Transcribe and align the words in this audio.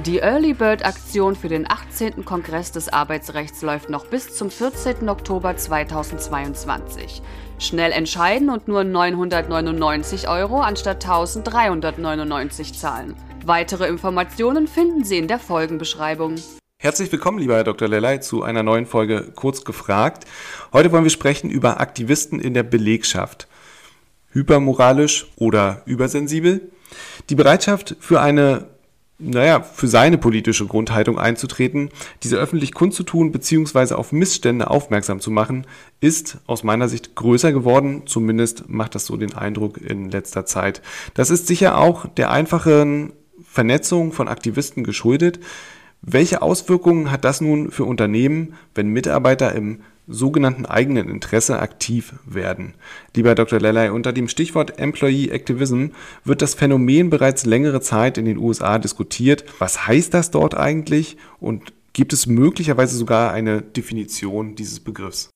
Die 0.00 0.18
Early 0.18 0.54
Bird 0.54 0.84
Aktion 0.84 1.36
für 1.36 1.48
den 1.48 1.70
18. 1.70 2.24
Kongress 2.24 2.72
des 2.72 2.88
Arbeitsrechts 2.88 3.62
läuft 3.62 3.88
noch 3.88 4.06
bis 4.06 4.34
zum 4.34 4.50
14. 4.50 5.08
Oktober 5.08 5.56
2022. 5.56 7.22
Schnell 7.60 7.92
entscheiden 7.92 8.50
und 8.50 8.66
nur 8.66 8.82
999 8.82 10.28
Euro 10.28 10.60
anstatt 10.60 11.04
1399 11.04 12.76
zahlen. 12.76 13.14
Weitere 13.44 13.86
Informationen 13.86 14.66
finden 14.66 15.04
Sie 15.04 15.18
in 15.18 15.28
der 15.28 15.38
Folgenbeschreibung. 15.38 16.34
Herzlich 16.80 17.12
willkommen, 17.12 17.38
lieber 17.38 17.54
Herr 17.54 17.64
Dr. 17.64 17.86
Lellay, 17.86 18.18
zu 18.18 18.42
einer 18.42 18.64
neuen 18.64 18.86
Folge 18.86 19.30
Kurz 19.36 19.64
gefragt. 19.64 20.24
Heute 20.72 20.90
wollen 20.90 21.04
wir 21.04 21.10
sprechen 21.10 21.48
über 21.48 21.80
Aktivisten 21.80 22.40
in 22.40 22.54
der 22.54 22.64
Belegschaft. 22.64 23.46
Hypermoralisch 24.32 25.26
oder 25.36 25.82
übersensibel? 25.86 26.72
Die 27.30 27.36
Bereitschaft 27.36 27.94
für 28.00 28.20
eine 28.20 28.71
naja, 29.22 29.60
für 29.60 29.88
seine 29.88 30.18
politische 30.18 30.66
Grundhaltung 30.66 31.18
einzutreten, 31.18 31.90
diese 32.22 32.36
öffentlich 32.36 32.74
kundzutun 32.74 33.32
bzw. 33.32 33.94
auf 33.94 34.12
Missstände 34.12 34.68
aufmerksam 34.68 35.20
zu 35.20 35.30
machen, 35.30 35.66
ist 36.00 36.38
aus 36.46 36.64
meiner 36.64 36.88
Sicht 36.88 37.14
größer 37.14 37.52
geworden. 37.52 38.02
Zumindest 38.06 38.68
macht 38.68 38.94
das 38.94 39.06
so 39.06 39.16
den 39.16 39.34
Eindruck 39.34 39.80
in 39.80 40.10
letzter 40.10 40.44
Zeit. 40.44 40.82
Das 41.14 41.30
ist 41.30 41.46
sicher 41.46 41.78
auch 41.78 42.06
der 42.06 42.30
einfachen 42.30 43.12
Vernetzung 43.44 44.12
von 44.12 44.28
Aktivisten 44.28 44.82
geschuldet. 44.84 45.38
Welche 46.02 46.42
Auswirkungen 46.42 47.10
hat 47.10 47.24
das 47.24 47.40
nun 47.40 47.70
für 47.70 47.84
Unternehmen, 47.84 48.54
wenn 48.74 48.88
Mitarbeiter 48.88 49.54
im 49.54 49.82
sogenannten 50.08 50.66
eigenen 50.66 51.08
Interesse 51.08 51.60
aktiv 51.60 52.14
werden. 52.26 52.74
Lieber 53.14 53.36
Dr. 53.36 53.60
Lellay, 53.60 53.88
unter 53.88 54.12
dem 54.12 54.28
Stichwort 54.28 54.78
Employee 54.78 55.30
Activism 55.30 55.86
wird 56.24 56.42
das 56.42 56.54
Phänomen 56.54 57.08
bereits 57.08 57.46
längere 57.46 57.80
Zeit 57.80 58.18
in 58.18 58.24
den 58.24 58.38
USA 58.38 58.78
diskutiert. 58.78 59.44
Was 59.60 59.86
heißt 59.86 60.12
das 60.12 60.32
dort 60.32 60.56
eigentlich 60.56 61.16
und 61.38 61.72
gibt 61.92 62.12
es 62.12 62.26
möglicherweise 62.26 62.96
sogar 62.96 63.32
eine 63.32 63.62
Definition 63.62 64.56
dieses 64.56 64.80
Begriffs? 64.80 65.30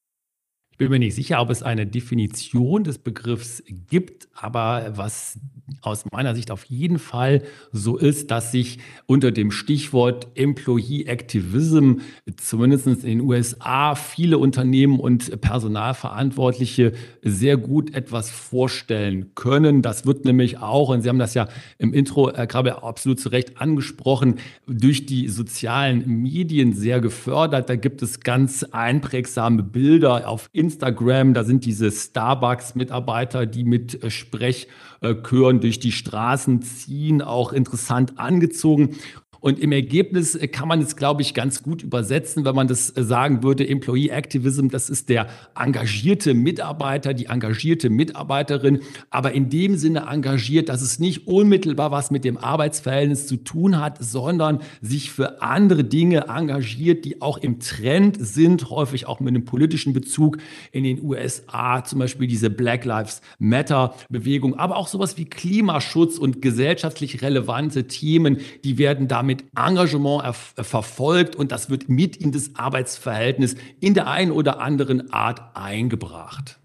Bin 0.78 0.90
mir 0.90 0.98
nicht 0.98 1.14
sicher, 1.14 1.40
ob 1.40 1.50
es 1.50 1.62
eine 1.62 1.86
Definition 1.86 2.84
des 2.84 2.98
Begriffs 2.98 3.62
gibt, 3.88 4.28
aber 4.34 4.92
was 4.96 5.38
aus 5.80 6.04
meiner 6.12 6.34
Sicht 6.34 6.50
auf 6.50 6.64
jeden 6.64 6.98
Fall 6.98 7.42
so 7.72 7.96
ist, 7.96 8.30
dass 8.30 8.52
sich 8.52 8.78
unter 9.06 9.32
dem 9.32 9.50
Stichwort 9.50 10.28
Employee 10.34 11.06
Activism 11.06 11.94
zumindest 12.36 12.86
in 12.86 13.00
den 13.00 13.20
USA 13.20 13.94
viele 13.94 14.38
Unternehmen 14.38 15.00
und 15.00 15.40
Personalverantwortliche 15.40 16.92
sehr 17.22 17.56
gut 17.56 17.94
etwas 17.94 18.30
vorstellen 18.30 19.34
können. 19.34 19.82
Das 19.82 20.06
wird 20.06 20.24
nämlich 20.24 20.58
auch, 20.58 20.90
und 20.90 21.02
Sie 21.02 21.08
haben 21.08 21.18
das 21.18 21.34
ja 21.34 21.48
im 21.78 21.92
Intro, 21.92 22.32
Herr 22.32 22.46
Krabbe, 22.46 22.82
absolut 22.82 23.18
zu 23.18 23.30
Recht 23.30 23.60
angesprochen, 23.60 24.36
durch 24.66 25.06
die 25.06 25.28
sozialen 25.28 26.22
Medien 26.22 26.74
sehr 26.74 27.00
gefördert. 27.00 27.68
Da 27.68 27.76
gibt 27.76 28.02
es 28.02 28.20
ganz 28.20 28.62
einprägsame 28.62 29.62
Bilder 29.62 30.28
auf 30.28 30.48
Instagram 30.52 30.65
Instagram, 30.66 31.32
da 31.32 31.44
sind 31.44 31.64
diese 31.64 31.90
Starbucks-Mitarbeiter, 31.92 33.46
die 33.46 33.62
mit 33.62 34.02
äh, 34.02 34.10
Sprechchören 34.10 35.60
durch 35.60 35.78
die 35.78 35.92
Straßen 35.92 36.62
ziehen, 36.62 37.22
auch 37.22 37.52
interessant 37.52 38.18
angezogen. 38.18 38.96
Und 39.40 39.58
im 39.58 39.72
Ergebnis 39.72 40.34
äh, 40.34 40.48
kann 40.48 40.68
man 40.68 40.80
es, 40.80 40.96
glaube 40.96 41.22
ich, 41.22 41.34
ganz 41.34 41.62
gut 41.62 41.82
übersetzen, 41.82 42.44
wenn 42.44 42.54
man 42.54 42.68
das 42.68 42.96
äh, 42.96 43.02
sagen 43.02 43.42
würde, 43.42 43.68
Employee 43.68 44.08
Activism, 44.08 44.68
das 44.68 44.90
ist 44.90 45.08
der 45.08 45.28
engagierte 45.54 46.34
Mitarbeiter, 46.34 47.14
die 47.14 47.26
engagierte 47.26 47.90
Mitarbeiterin, 47.90 48.80
aber 49.10 49.32
in 49.32 49.50
dem 49.50 49.76
Sinne 49.76 50.06
engagiert, 50.08 50.68
dass 50.68 50.82
es 50.82 50.98
nicht 50.98 51.26
unmittelbar 51.26 51.90
was 51.90 52.10
mit 52.10 52.24
dem 52.24 52.38
Arbeitsverhältnis 52.38 53.26
zu 53.26 53.36
tun 53.36 53.80
hat, 53.80 54.02
sondern 54.02 54.60
sich 54.80 55.10
für 55.10 55.42
andere 55.42 55.84
Dinge 55.84 56.26
engagiert, 56.28 57.04
die 57.04 57.20
auch 57.22 57.38
im 57.38 57.60
Trend 57.60 58.16
sind, 58.20 58.70
häufig 58.70 59.06
auch 59.06 59.20
mit 59.20 59.28
einem 59.28 59.44
politischen 59.44 59.92
Bezug. 59.92 60.38
In 60.72 60.84
den 60.84 61.02
USA, 61.02 61.84
zum 61.84 61.98
Beispiel 61.98 62.26
diese 62.26 62.50
Black 62.50 62.84
Lives 62.84 63.20
Matter 63.38 63.94
Bewegung, 64.08 64.58
aber 64.58 64.76
auch 64.76 64.88
sowas 64.88 65.18
wie 65.18 65.24
Klimaschutz 65.24 66.18
und 66.18 66.42
gesellschaftlich 66.42 67.22
relevante 67.22 67.86
Themen, 67.86 68.38
die 68.64 68.78
werden 68.78 69.08
damit 69.08 69.25
mit 69.26 69.44
Engagement 69.56 70.24
verfolgt 70.34 71.36
und 71.36 71.52
das 71.52 71.68
wird 71.68 71.88
mit 71.88 72.16
in 72.16 72.32
das 72.32 72.50
Arbeitsverhältnis 72.54 73.56
in 73.80 73.94
der 73.94 74.06
einen 74.06 74.30
oder 74.30 74.60
anderen 74.60 75.12
Art 75.12 75.42
eingebracht. 75.54 76.58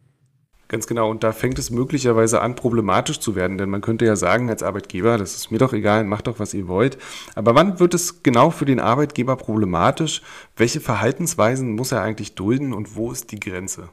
Ganz 0.72 0.88
genau, 0.88 1.12
und 1.12 1.22
da 1.26 1.34
fängt 1.34 1.60
es 1.60 1.70
möglicherweise 1.70 2.40
an, 2.40 2.56
problematisch 2.56 3.20
zu 3.20 3.36
werden, 3.36 3.58
denn 3.58 3.70
man 3.70 3.82
könnte 3.82 4.06
ja 4.06 4.16
sagen 4.16 4.50
als 4.50 4.64
Arbeitgeber, 4.64 5.18
das 5.18 5.36
ist 5.36 5.52
mir 5.52 5.58
doch 5.58 5.74
egal, 5.74 6.06
macht 6.06 6.28
doch, 6.28 6.40
was 6.40 6.54
ihr 6.54 6.70
wollt. 6.70 6.98
Aber 7.36 7.56
wann 7.56 7.82
wird 7.82 7.94
es 7.94 8.24
genau 8.24 8.52
für 8.52 8.64
den 8.64 8.80
Arbeitgeber 8.80 9.36
problematisch? 9.36 10.22
Welche 10.56 10.80
Verhaltensweisen 10.80 11.76
muss 11.76 11.92
er 11.92 12.02
eigentlich 12.04 12.36
dulden 12.36 12.72
und 12.72 12.96
wo 12.96 13.12
ist 13.12 13.34
die 13.34 13.40
Grenze? 13.42 13.90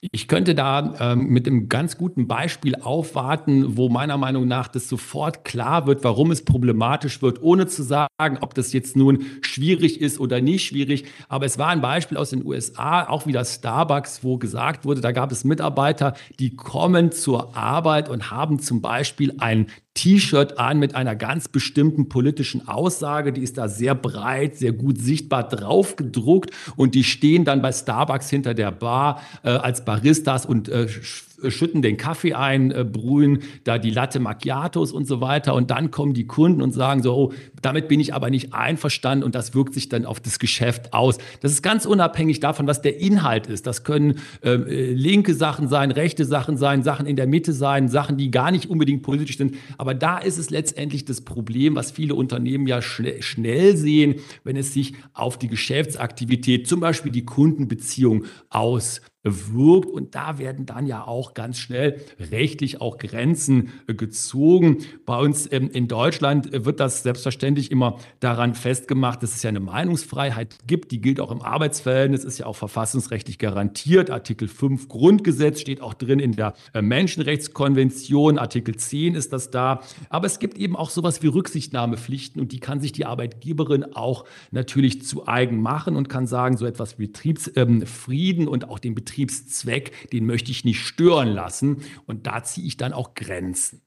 Ich 0.00 0.28
könnte 0.28 0.54
da 0.54 0.94
ähm, 1.00 1.26
mit 1.26 1.48
einem 1.48 1.68
ganz 1.68 1.98
guten 1.98 2.28
Beispiel 2.28 2.76
aufwarten, 2.76 3.76
wo 3.76 3.88
meiner 3.88 4.16
Meinung 4.16 4.46
nach 4.46 4.68
das 4.68 4.88
sofort 4.88 5.44
klar 5.44 5.88
wird, 5.88 6.04
warum 6.04 6.30
es 6.30 6.44
problematisch 6.44 7.20
wird, 7.20 7.42
ohne 7.42 7.66
zu 7.66 7.82
sagen, 7.82 8.38
ob 8.40 8.54
das 8.54 8.72
jetzt 8.72 8.96
nun 8.96 9.24
schwierig 9.40 10.00
ist 10.00 10.20
oder 10.20 10.40
nicht 10.40 10.64
schwierig. 10.64 11.06
Aber 11.28 11.46
es 11.46 11.58
war 11.58 11.70
ein 11.70 11.80
Beispiel 11.80 12.16
aus 12.16 12.30
den 12.30 12.46
USA, 12.46 13.08
auch 13.08 13.26
wieder 13.26 13.44
Starbucks, 13.44 14.22
wo 14.22 14.38
gesagt 14.38 14.84
wurde, 14.84 15.00
da 15.00 15.10
gab 15.10 15.32
es 15.32 15.42
Mitarbeiter, 15.42 16.14
die 16.38 16.54
kommen 16.54 17.10
zur 17.10 17.56
Arbeit 17.56 18.08
und 18.08 18.30
haben 18.30 18.60
zum 18.60 18.80
Beispiel 18.80 19.34
ein 19.38 19.66
T-Shirt 19.98 20.60
an 20.60 20.78
mit 20.78 20.94
einer 20.94 21.16
ganz 21.16 21.48
bestimmten 21.48 22.08
politischen 22.08 22.68
Aussage. 22.68 23.32
Die 23.32 23.42
ist 23.42 23.58
da 23.58 23.66
sehr 23.66 23.96
breit, 23.96 24.56
sehr 24.56 24.70
gut 24.70 24.96
sichtbar 24.96 25.48
drauf 25.48 25.96
gedruckt 25.96 26.52
und 26.76 26.94
die 26.94 27.02
stehen 27.02 27.44
dann 27.44 27.62
bei 27.62 27.72
Starbucks 27.72 28.30
hinter 28.30 28.54
der 28.54 28.70
Bar 28.70 29.20
äh, 29.42 29.48
als 29.48 29.84
Baristas 29.84 30.46
und 30.46 30.68
äh, 30.68 30.86
schütten 31.48 31.82
den 31.82 31.96
Kaffee 31.96 32.34
ein, 32.34 32.70
äh, 32.70 32.84
brühen 32.84 33.40
da 33.64 33.78
die 33.78 33.90
Latte 33.90 34.20
Macchiatos 34.20 34.92
und 34.92 35.06
so 35.06 35.20
weiter. 35.20 35.54
Und 35.54 35.70
dann 35.70 35.90
kommen 35.90 36.14
die 36.14 36.26
Kunden 36.26 36.62
und 36.62 36.72
sagen 36.72 37.02
so, 37.02 37.14
oh, 37.14 37.32
damit 37.62 37.88
bin 37.88 38.00
ich 38.00 38.14
aber 38.14 38.30
nicht 38.30 38.54
einverstanden 38.54 39.24
und 39.24 39.34
das 39.34 39.54
wirkt 39.54 39.74
sich 39.74 39.88
dann 39.88 40.04
auf 40.04 40.20
das 40.20 40.38
Geschäft 40.38 40.92
aus. 40.92 41.18
Das 41.40 41.52
ist 41.52 41.62
ganz 41.62 41.86
unabhängig 41.86 42.40
davon, 42.40 42.66
was 42.66 42.82
der 42.82 43.00
Inhalt 43.00 43.46
ist. 43.46 43.66
Das 43.66 43.84
können 43.84 44.18
ähm, 44.42 44.66
äh, 44.66 44.92
linke 44.92 45.34
Sachen 45.34 45.68
sein, 45.68 45.90
rechte 45.90 46.24
Sachen 46.24 46.56
sein, 46.56 46.82
Sachen 46.82 47.06
in 47.06 47.16
der 47.16 47.26
Mitte 47.26 47.52
sein, 47.52 47.88
Sachen, 47.88 48.16
die 48.16 48.30
gar 48.30 48.50
nicht 48.50 48.68
unbedingt 48.68 49.02
politisch 49.02 49.36
sind. 49.36 49.56
Aber 49.76 49.94
da 49.94 50.18
ist 50.18 50.38
es 50.38 50.50
letztendlich 50.50 51.04
das 51.04 51.20
Problem, 51.20 51.74
was 51.76 51.90
viele 51.90 52.14
Unternehmen 52.14 52.66
ja 52.66 52.82
schnell, 52.82 53.22
schnell 53.22 53.76
sehen, 53.76 54.16
wenn 54.44 54.56
es 54.56 54.72
sich 54.72 54.94
auf 55.12 55.38
die 55.38 55.48
Geschäftsaktivität, 55.48 56.66
zum 56.66 56.80
Beispiel 56.80 57.12
die 57.12 57.24
Kundenbeziehung 57.24 58.24
aus 58.50 59.00
wirkt. 59.24 59.90
Und 59.90 60.14
da 60.14 60.38
werden 60.38 60.66
dann 60.66 60.86
ja 60.86 61.04
auch 61.04 61.34
ganz 61.34 61.58
schnell 61.58 62.00
rechtlich 62.30 62.80
auch 62.80 62.98
Grenzen 62.98 63.72
äh, 63.86 63.94
gezogen. 63.94 64.78
Bei 65.06 65.18
uns 65.18 65.50
ähm, 65.50 65.70
in 65.70 65.88
Deutschland 65.88 66.52
äh, 66.52 66.64
wird 66.64 66.80
das 66.80 67.02
selbstverständlich 67.02 67.70
immer 67.70 67.98
daran 68.20 68.54
festgemacht, 68.54 69.22
dass 69.22 69.34
es 69.34 69.42
ja 69.42 69.48
eine 69.48 69.60
Meinungsfreiheit 69.60 70.56
gibt. 70.66 70.92
Die 70.92 71.00
gilt 71.00 71.20
auch 71.20 71.32
im 71.32 71.42
Arbeitsverhältnis, 71.42 72.24
ist 72.24 72.38
ja 72.38 72.46
auch 72.46 72.56
verfassungsrechtlich 72.56 73.38
garantiert. 73.38 74.10
Artikel 74.10 74.46
5 74.46 74.88
Grundgesetz 74.88 75.60
steht 75.60 75.80
auch 75.80 75.94
drin 75.94 76.20
in 76.20 76.32
der 76.32 76.54
äh, 76.72 76.80
Menschenrechtskonvention. 76.80 78.38
Artikel 78.38 78.76
10 78.76 79.14
ist 79.16 79.32
das 79.32 79.50
da. 79.50 79.80
Aber 80.10 80.26
es 80.26 80.38
gibt 80.38 80.58
eben 80.58 80.76
auch 80.76 80.90
sowas 80.90 81.22
wie 81.22 81.26
Rücksichtnahmepflichten 81.26 82.40
und 82.40 82.52
die 82.52 82.60
kann 82.60 82.80
sich 82.80 82.92
die 82.92 83.04
Arbeitgeberin 83.04 83.96
auch 83.96 84.24
natürlich 84.52 85.02
zu 85.02 85.26
eigen 85.26 85.60
machen 85.60 85.96
und 85.96 86.08
kann 86.08 86.26
sagen, 86.28 86.56
so 86.56 86.66
etwas 86.66 86.98
wie 86.98 87.08
Betriebsfrieden 87.08 88.42
ähm, 88.42 88.48
und 88.48 88.68
auch 88.68 88.78
den 88.78 88.94
Betrieb 88.94 89.07
Betriebszweck, 89.08 90.10
den 90.10 90.26
möchte 90.26 90.50
ich 90.50 90.64
nicht 90.64 90.80
stören 90.80 91.28
lassen. 91.28 91.78
Und 92.06 92.26
da 92.26 92.42
ziehe 92.44 92.66
ich 92.66 92.76
dann 92.76 92.92
auch 92.92 93.14
Grenzen. 93.14 93.80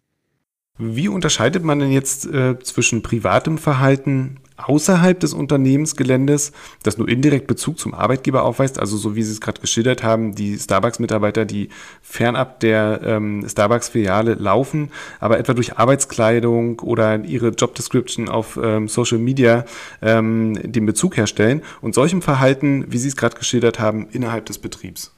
Wie 0.77 1.07
unterscheidet 1.07 1.63
man 1.63 1.79
denn 1.79 1.91
jetzt 1.91 2.25
äh, 2.25 2.57
zwischen 2.59 3.03
privatem 3.03 3.57
Verhalten, 3.57 4.39
außerhalb 4.67 5.19
des 5.19 5.33
Unternehmensgeländes, 5.33 6.51
das 6.83 6.97
nur 6.97 7.07
indirekt 7.07 7.47
Bezug 7.47 7.79
zum 7.79 7.93
Arbeitgeber 7.93 8.43
aufweist, 8.43 8.79
also 8.79 8.97
so 8.97 9.15
wie 9.15 9.23
Sie 9.23 9.31
es 9.31 9.41
gerade 9.41 9.61
geschildert 9.61 10.03
haben, 10.03 10.35
die 10.35 10.57
Starbucks-Mitarbeiter, 10.57 11.45
die 11.45 11.69
fernab 12.01 12.59
der 12.59 13.01
ähm, 13.03 13.47
Starbucks-Filiale 13.47 14.35
laufen, 14.35 14.91
aber 15.19 15.39
etwa 15.39 15.53
durch 15.53 15.77
Arbeitskleidung 15.77 16.79
oder 16.79 17.23
ihre 17.23 17.49
Job-Description 17.49 18.29
auf 18.29 18.59
ähm, 18.61 18.87
Social 18.87 19.19
Media 19.19 19.65
ähm, 20.01 20.59
den 20.63 20.85
Bezug 20.85 21.17
herstellen 21.17 21.61
und 21.81 21.95
solchem 21.95 22.21
Verhalten, 22.21 22.85
wie 22.89 22.97
Sie 22.97 23.07
es 23.07 23.15
gerade 23.15 23.37
geschildert 23.37 23.79
haben, 23.79 24.07
innerhalb 24.11 24.45
des 24.45 24.57
Betriebs. 24.57 25.11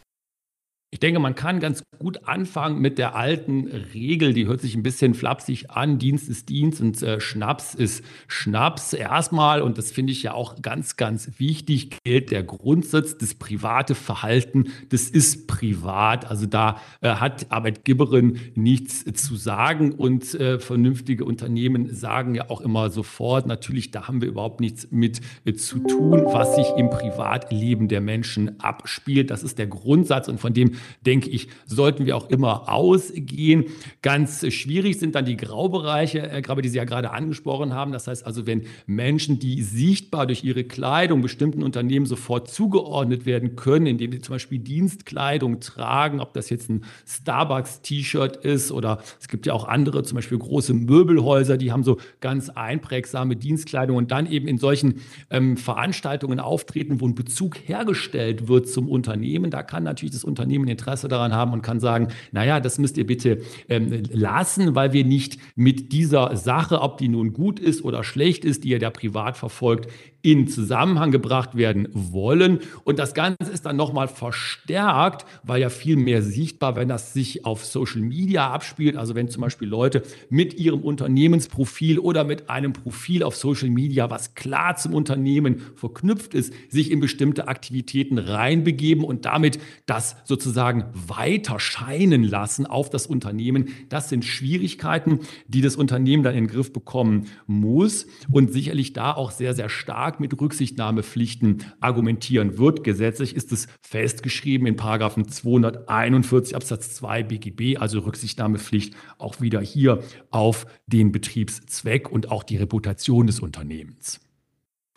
Ich 0.94 1.00
denke, 1.00 1.20
man 1.20 1.34
kann 1.34 1.60
ganz 1.60 1.84
gut 1.98 2.28
anfangen 2.28 2.80
mit 2.80 3.00
der 3.00 3.16
alten 3.16 3.66
Regel, 3.96 4.32
die 4.32 4.46
hört 4.46 4.62
sich 4.62 4.76
ein 4.76 4.84
bisschen 4.84 5.16
flapsig 5.16 5.72
an. 5.72 5.98
Dienst 5.98 6.30
ist 6.30 6.50
Dienst 6.50 6.82
und 6.82 7.02
äh, 7.02 7.20
Schnaps 7.20 7.74
ist 7.74 8.06
Schnaps. 8.28 8.94
Erstmal, 8.94 9.64
und 9.64 9.80
das 9.80 9.92
finde 9.92 10.12
ich 10.12 10.22
ja 10.22 10.36
auch 10.36 10.62
ganz, 10.62 10.96
ganz 10.96 11.32
wichtig, 11.40 11.98
gilt 12.04 12.30
der 12.30 12.44
Grundsatz, 12.44 13.18
das 13.18 13.34
private 13.34 13.96
Verhalten, 13.96 14.66
das 14.90 15.10
ist 15.10 15.48
privat. 15.48 16.30
Also 16.30 16.46
da 16.46 16.80
äh, 17.02 17.10
hat 17.10 17.52
Arbeitgeberin 17.52 18.38
nichts 18.54 19.04
zu 19.16 19.36
sagen 19.36 19.94
und 19.94 20.36
äh, 20.36 20.60
vernünftige 20.60 21.26
Unternehmen 21.26 21.92
sagen 21.96 22.36
ja 22.36 22.52
auch 22.52 22.62
immer 22.62 22.92
sofort, 22.92 23.48
natürlich, 23.48 23.90
da 23.90 24.08
haben 24.08 24.22
wir 24.22 24.28
überhaupt 24.28 24.60
nichts 24.60 24.88
mit 24.92 25.22
äh, 25.46 25.54
zu 25.54 25.80
tun, 25.80 26.22
was 26.26 26.56
sich 26.56 26.68
im 26.78 26.92
Privatleben 26.92 27.88
der 27.88 28.02
Menschen 28.02 28.60
abspielt. 28.60 29.32
Das 29.32 29.42
ist 29.42 29.58
der 29.58 29.66
Grundsatz 29.66 30.28
und 30.28 30.40
von 30.40 30.54
dem 30.54 30.74
denke 31.06 31.30
ich, 31.30 31.48
sollten 31.66 32.06
wir 32.06 32.18
auch 32.18 32.30
immer 32.30 32.70
ausgehen. 32.70 33.66
Ganz 34.02 34.46
schwierig 34.54 35.00
sind 35.00 35.16
dann 35.16 35.26
die 35.26 35.38
Graubereiche, 35.38 36.30
äh, 36.30 36.42
die 36.62 36.70
Sie 36.70 36.78
ja 36.78 36.86
gerade 36.86 37.12
angesprochen 37.12 37.74
haben. 37.74 37.92
Das 37.92 38.08
heißt 38.08 38.26
also, 38.26 38.48
wenn 38.48 38.64
Menschen, 38.86 39.40
die 39.40 39.62
sichtbar 39.62 40.28
durch 40.28 40.44
ihre 40.44 40.64
Kleidung 40.64 41.22
bestimmten 41.22 41.64
Unternehmen 41.64 42.06
sofort 42.06 42.50
zugeordnet 42.50 43.26
werden 43.26 43.56
können, 43.56 43.86
indem 43.88 44.12
sie 44.12 44.22
zum 44.22 44.36
Beispiel 44.36 44.60
Dienstkleidung 44.60 45.60
tragen, 45.60 46.20
ob 46.20 46.34
das 46.34 46.50
jetzt 46.50 46.70
ein 46.70 46.84
Starbucks-T-Shirt 47.06 48.38
ist 48.38 48.72
oder 48.72 49.02
es 49.20 49.28
gibt 49.28 49.46
ja 49.46 49.54
auch 49.54 49.68
andere, 49.68 50.04
zum 50.04 50.16
Beispiel 50.16 50.38
große 50.38 50.74
Möbelhäuser, 50.74 51.58
die 51.58 51.72
haben 51.72 51.84
so 51.84 51.98
ganz 52.22 52.50
einprägsame 52.50 53.36
Dienstkleidung 53.36 53.98
und 53.98 54.12
dann 54.12 54.26
eben 54.26 54.48
in 54.48 54.58
solchen 54.58 55.02
ähm, 55.30 55.58
Veranstaltungen 55.58 56.40
auftreten, 56.40 57.02
wo 57.02 57.08
ein 57.08 57.16
Bezug 57.16 57.58
hergestellt 57.68 58.48
wird 58.48 58.68
zum 58.70 58.90
Unternehmen. 58.90 59.52
Da 59.52 59.64
kann 59.64 59.84
natürlich 59.84 60.14
das 60.14 60.24
Unternehmen 60.24 60.68
Interesse 60.74 61.08
daran 61.08 61.34
haben 61.34 61.54
und 61.54 61.62
kann 61.62 61.80
sagen, 61.80 62.10
naja, 62.32 62.60
das 62.60 62.78
müsst 62.78 62.98
ihr 62.98 63.08
bitte 63.08 63.42
ähm, 63.70 64.04
lassen, 64.12 64.76
weil 64.76 64.94
wir 64.94 65.06
nicht 65.06 65.38
mit 65.56 65.92
dieser 65.92 66.36
Sache, 66.36 66.82
ob 66.82 66.98
die 66.98 67.08
nun 67.08 67.34
gut 67.34 67.60
ist 67.60 67.84
oder 67.84 68.04
schlecht 68.04 68.46
ist, 68.46 68.64
die 68.64 68.70
ihr 68.70 68.80
da 68.80 68.90
privat 68.90 69.38
verfolgt, 69.38 69.90
in 70.24 70.48
Zusammenhang 70.48 71.12
gebracht 71.12 71.56
werden 71.56 71.90
wollen. 71.92 72.60
Und 72.86 72.98
das 72.98 73.14
Ganze 73.14 73.52
ist 73.52 73.66
dann 73.66 73.76
nochmal 73.76 74.08
verstärkt, 74.08 75.26
weil 75.44 75.62
ja 75.62 75.70
viel 75.70 75.98
mehr 75.98 76.22
sichtbar, 76.22 76.78
wenn 76.78 76.88
das 76.88 77.14
sich 77.14 77.46
auf 77.46 77.66
Social 77.66 78.02
Media 78.02 78.50
abspielt. 78.50 78.96
Also 78.96 79.16
wenn 79.16 79.28
zum 79.28 79.42
Beispiel 79.42 79.68
Leute 79.68 80.02
mit 80.30 80.54
ihrem 80.54 80.80
Unternehmensprofil 80.80 82.00
oder 82.00 82.24
mit 82.24 82.50
einem 82.50 82.72
Profil 82.72 83.22
auf 83.22 83.36
Social 83.36 83.70
Media, 83.70 84.10
was 84.10 84.34
klar 84.34 84.78
zum 84.78 84.94
Unternehmen 84.94 85.62
verknüpft 85.76 86.34
ist, 86.34 86.54
sich 86.70 86.90
in 86.90 87.02
bestimmte 87.02 87.50
Aktivitäten 87.50 88.18
reinbegeben 88.18 89.04
und 89.04 89.26
damit 89.26 89.60
das 89.86 90.16
sozusagen 90.24 90.63
weiter 90.72 91.60
scheinen 91.60 92.24
lassen 92.24 92.66
auf 92.66 92.90
das 92.90 93.08
Unternehmen. 93.08 93.70
Das 93.90 94.10
sind 94.10 94.26
Schwierigkeiten, 94.26 95.20
die 95.48 95.62
das 95.62 95.76
Unternehmen 95.76 96.24
dann 96.24 96.36
in 96.36 96.46
den 96.46 96.52
Griff 96.52 96.72
bekommen 96.72 97.28
muss 97.46 98.08
und 98.32 98.52
sicherlich 98.52 98.94
da 98.94 99.14
auch 99.14 99.32
sehr, 99.32 99.54
sehr 99.54 99.70
stark 99.70 100.14
stark 100.14 100.20
mit 100.20 100.40
Rücksichtnahmepflichten 100.40 101.64
argumentieren 101.80 102.58
wird. 102.58 102.84
Gesetzlich 102.84 103.36
ist 103.36 103.52
es 103.52 103.68
festgeschrieben 103.82 104.68
in 104.68 104.76
Paragraphen 104.76 105.28
241 105.28 106.56
Absatz 106.56 106.96
2 106.96 107.24
BGB, 107.24 107.78
also 107.78 108.00
Rücksichtnahmepflicht 108.00 108.96
auch 109.18 109.40
wieder 109.40 109.62
hier 109.62 110.04
auf 110.30 110.66
den 110.88 111.12
Betriebszweck 111.12 112.12
und 112.12 112.32
auch 112.32 112.44
die 112.44 112.58
Reputation 112.58 113.28
des 113.28 113.40
Unternehmens. 113.40 114.20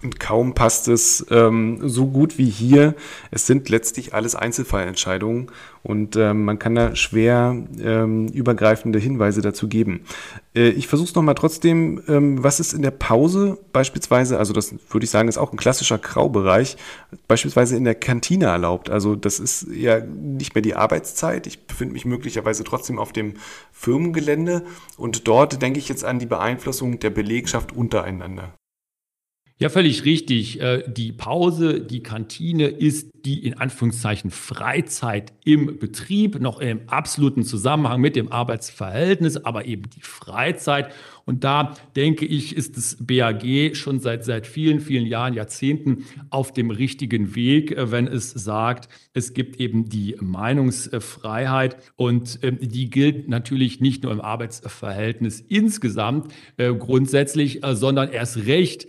Und 0.03 0.21
kaum 0.21 0.53
passt 0.53 0.89
es 0.89 1.25
ähm, 1.31 1.81
so 1.83 2.09
gut 2.09 2.37
wie 2.37 2.51
hier. 2.51 2.95
Es 3.31 3.47
sind 3.47 3.71
letztlich 3.71 4.13
alles 4.13 4.35
Einzelfallentscheidungen 4.35 5.51
und 5.83 6.17
ähm, 6.17 6.45
man 6.45 6.59
kann 6.59 6.75
da 6.75 6.95
schwer 6.95 7.57
ähm, 7.81 8.29
übergreifende 8.29 8.99
Hinweise 8.99 9.41
dazu 9.41 9.69
geben. 9.69 10.03
Äh, 10.55 10.69
ich 10.69 10.87
versuche 10.87 11.09
es 11.09 11.15
nochmal 11.15 11.35
trotzdem, 11.35 12.03
ähm, 12.09 12.45
was 12.45 12.61
ist 12.61 12.75
in 12.75 12.83
der 12.83 12.91
Pause 12.91 13.59
beispielsweise, 13.73 14.39
also 14.39 14.53
das 14.53 14.75
würde 14.91 15.05
ich 15.05 15.11
sagen, 15.11 15.29
ist 15.31 15.39
auch 15.39 15.53
ein 15.53 15.57
klassischer 15.57 15.97
Graubereich, 15.97 16.77
beispielsweise 17.27 17.75
in 17.75 17.85
der 17.85 17.95
Kantine 17.95 18.45
erlaubt. 18.45 18.91
Also 18.91 19.17
das 19.17 19.41
ist 19.41 19.67
ja 19.73 20.01
nicht 20.01 20.55
mehr 20.55 20.61
die 20.61 20.75
Arbeitszeit. 20.75 21.47
Ich 21.47 21.67
befinde 21.67 21.95
mich 21.95 22.05
möglicherweise 22.05 22.65
trotzdem 22.65 22.99
auf 22.99 23.15
dem 23.15 23.33
Firmengelände 23.73 24.63
und 24.99 25.27
dort 25.27 25.63
denke 25.63 25.79
ich 25.79 25.89
jetzt 25.89 26.05
an 26.05 26.19
die 26.19 26.27
Beeinflussung 26.27 26.99
der 27.01 27.09
Belegschaft 27.09 27.73
untereinander. 27.73 28.53
Ja, 29.59 29.71
völlig 29.71 30.05
richtig. 30.05 30.61
Äh, 30.61 30.85
die 30.87 31.13
Pause, 31.13 31.81
die 31.81 32.03
Kantine 32.03 32.67
ist 32.67 33.11
die 33.25 33.47
in 33.47 33.55
Anführungszeichen 33.55 34.31
Freizeit 34.31 35.33
im 35.45 35.79
Betrieb, 35.79 36.41
noch 36.41 36.61
im 36.61 36.89
absoluten 36.89 37.43
Zusammenhang 37.43 38.03
mit 38.03 38.17
dem 38.17 38.31
Arbeitsverhältnis, 38.31 39.39
aber 39.39 39.65
eben 39.65 39.89
die 39.97 40.03
Freizeit. 40.03 40.93
Und 41.27 41.43
da 41.43 41.75
denke 41.97 42.25
ich, 42.25 42.57
ist 42.57 42.77
das 42.77 42.97
BAG 43.01 43.75
schon 43.75 43.99
seit, 43.99 44.25
seit 44.25 44.47
vielen, 44.47 44.79
vielen 44.79 45.07
Jahren, 45.07 45.35
Jahrzehnten 45.35 46.05
auf 46.31 46.53
dem 46.53 46.71
richtigen 46.71 47.35
Weg, 47.35 47.73
äh, 47.73 47.91
wenn 47.91 48.07
es 48.07 48.31
sagt, 48.31 48.89
es 49.13 49.35
gibt 49.35 49.59
eben 49.61 49.89
die 49.89 50.17
Meinungsfreiheit 50.21 51.77
und 51.97 52.39
ähm, 52.43 52.59
die 52.61 52.91
gilt 52.91 53.29
natürlich 53.29 53.81
nicht 53.81 54.05
nur 54.05 54.13
im 54.13 54.21
Arbeitsverhältnis 54.21 55.41
insgesamt 55.41 56.33
äh, 56.59 56.73
grundsätzlich, 56.73 57.65
äh, 57.65 57.75
sondern 57.75 58.11
erst 58.11 58.47
recht 58.47 58.87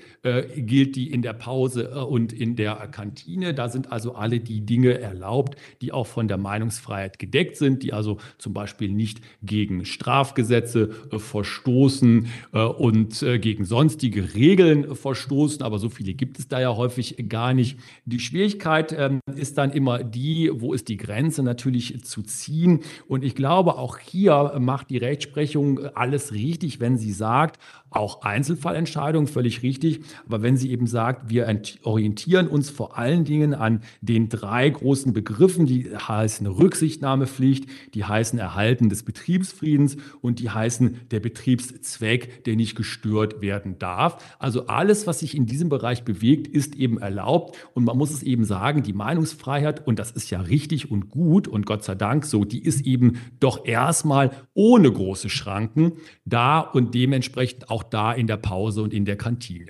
gilt 0.57 0.97
die 0.97 1.09
in 1.09 1.21
der 1.21 1.31
Pause 1.31 2.05
und 2.05 2.33
in 2.33 2.57
der 2.57 2.75
Kantine. 2.91 3.53
Da 3.53 3.69
sind 3.69 3.93
also 3.93 4.15
alle 4.15 4.41
die 4.41 4.65
Dinge 4.65 4.99
erlaubt, 4.99 5.55
die 5.81 5.93
auch 5.93 6.05
von 6.05 6.27
der 6.27 6.37
Meinungsfreiheit 6.37 7.17
gedeckt 7.17 7.55
sind, 7.55 7.81
die 7.81 7.93
also 7.93 8.17
zum 8.37 8.51
Beispiel 8.51 8.89
nicht 8.89 9.21
gegen 9.41 9.85
Strafgesetze 9.85 10.89
verstoßen, 11.17 12.26
äh, 12.53 12.63
und 12.63 13.21
äh, 13.23 13.39
gegen 13.39 13.65
sonstige 13.65 14.33
Regeln 14.33 14.95
verstoßen. 14.95 15.61
Aber 15.61 15.79
so 15.79 15.89
viele 15.89 16.13
gibt 16.13 16.39
es 16.39 16.47
da 16.47 16.59
ja 16.59 16.75
häufig 16.75 17.29
gar 17.29 17.53
nicht. 17.53 17.79
Die 18.05 18.19
Schwierigkeit 18.19 18.95
ähm, 18.97 19.19
ist 19.35 19.57
dann 19.57 19.71
immer 19.71 20.03
die, 20.03 20.51
wo 20.53 20.73
ist 20.73 20.87
die 20.87 20.97
Grenze 20.97 21.43
natürlich 21.43 22.03
zu 22.03 22.23
ziehen. 22.23 22.81
Und 23.07 23.23
ich 23.23 23.35
glaube, 23.35 23.75
auch 23.77 23.97
hier 23.97 24.55
macht 24.59 24.89
die 24.89 24.97
Rechtsprechung 24.97 25.79
alles 25.95 26.33
richtig, 26.33 26.79
wenn 26.79 26.97
sie 26.97 27.11
sagt, 27.11 27.59
auch 27.89 28.21
Einzelfallentscheidungen, 28.21 29.27
völlig 29.27 29.63
richtig. 29.63 30.01
Aber 30.25 30.41
wenn 30.41 30.57
sie 30.57 30.71
eben 30.71 30.87
sagt, 30.87 31.29
wir 31.29 31.47
orientieren 31.83 32.47
uns 32.47 32.69
vor 32.69 32.97
allen 32.97 33.23
Dingen 33.23 33.53
an 33.53 33.81
den 34.01 34.29
drei 34.29 34.69
großen 34.69 35.13
Begriffen, 35.13 35.65
die 35.65 35.89
heißen 35.95 36.45
Rücksichtnahmepflicht, 36.47 37.65
die 37.93 38.03
heißen 38.03 38.37
Erhalten 38.37 38.89
des 38.89 39.03
Betriebsfriedens 39.03 39.97
und 40.21 40.39
die 40.39 40.49
heißen 40.49 41.07
der 41.11 41.19
Betriebszweck, 41.19 42.43
der 42.43 42.55
nicht 42.55 42.75
gestört 42.75 43.41
werden 43.41 43.79
darf. 43.79 44.35
Also 44.39 44.67
alles, 44.67 45.07
was 45.07 45.19
sich 45.19 45.35
in 45.35 45.45
diesem 45.45 45.69
Bereich 45.69 46.03
bewegt, 46.03 46.47
ist 46.47 46.75
eben 46.75 46.97
erlaubt. 46.99 47.57
Und 47.73 47.85
man 47.85 47.97
muss 47.97 48.11
es 48.11 48.23
eben 48.23 48.45
sagen, 48.45 48.83
die 48.83 48.93
Meinungsfreiheit, 48.93 49.87
und 49.87 49.99
das 49.99 50.11
ist 50.11 50.29
ja 50.29 50.41
richtig 50.41 50.91
und 50.91 51.09
gut 51.09 51.47
und 51.47 51.65
Gott 51.65 51.83
sei 51.83 51.95
Dank 51.95 52.25
so, 52.25 52.45
die 52.45 52.63
ist 52.63 52.85
eben 52.85 53.19
doch 53.39 53.65
erstmal 53.65 54.31
ohne 54.53 54.91
große 54.91 55.29
Schranken 55.29 55.93
da 56.25 56.59
und 56.59 56.93
dementsprechend 56.93 57.69
auch 57.69 57.76
da 57.83 58.13
in 58.13 58.27
der 58.27 58.37
Pause 58.37 58.81
und 58.81 58.93
in 58.93 59.05
der 59.05 59.17
Kantine. 59.17 59.67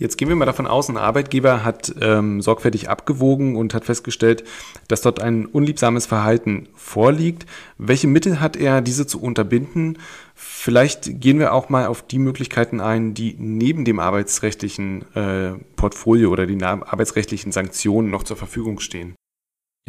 Jetzt 0.00 0.16
gehen 0.16 0.30
wir 0.30 0.36
mal 0.36 0.46
davon 0.46 0.66
aus, 0.66 0.88
ein 0.88 0.96
Arbeitgeber 0.96 1.62
hat 1.62 1.94
ähm, 2.00 2.40
sorgfältig 2.40 2.88
abgewogen 2.88 3.54
und 3.54 3.74
hat 3.74 3.84
festgestellt, 3.84 4.44
dass 4.88 5.02
dort 5.02 5.20
ein 5.20 5.44
unliebsames 5.44 6.06
Verhalten 6.06 6.70
vorliegt. 6.74 7.44
Welche 7.76 8.06
Mittel 8.06 8.40
hat 8.40 8.56
er, 8.56 8.80
diese 8.80 9.06
zu 9.06 9.20
unterbinden? 9.20 9.98
Vielleicht 10.34 11.20
gehen 11.20 11.38
wir 11.38 11.52
auch 11.52 11.68
mal 11.68 11.84
auf 11.84 12.00
die 12.00 12.18
Möglichkeiten 12.18 12.80
ein, 12.80 13.12
die 13.12 13.36
neben 13.38 13.84
dem 13.84 14.00
arbeitsrechtlichen 14.00 15.04
äh, 15.14 15.52
Portfolio 15.76 16.30
oder 16.30 16.46
den 16.46 16.62
arbeitsrechtlichen 16.62 17.52
Sanktionen 17.52 18.08
noch 18.08 18.22
zur 18.22 18.38
Verfügung 18.38 18.80
stehen. 18.80 19.16